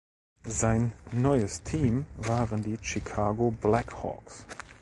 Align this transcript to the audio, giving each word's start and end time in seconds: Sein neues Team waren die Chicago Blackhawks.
Sein 0.47 0.93
neues 1.11 1.61
Team 1.61 2.07
waren 2.17 2.63
die 2.63 2.79
Chicago 2.81 3.51
Blackhawks. 3.51 4.47